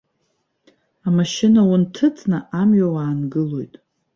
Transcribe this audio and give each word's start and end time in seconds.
Амашьына 1.07 1.59
унҭыҵны 1.71 2.39
амҩа 2.61 2.87
уаангылоит. 2.93 3.73